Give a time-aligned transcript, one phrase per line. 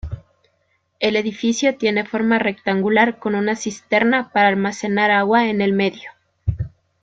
[0.99, 6.09] El edificio tiene forma rectangular con una cisterna para almacenar agua en el medio.